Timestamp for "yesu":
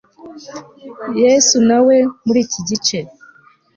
1.21-1.55